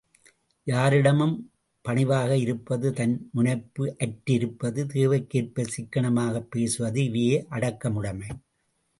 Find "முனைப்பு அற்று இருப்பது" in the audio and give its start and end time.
3.33-4.85